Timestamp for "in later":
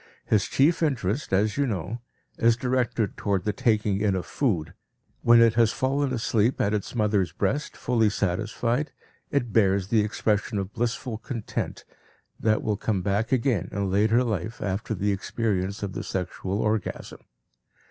13.71-14.23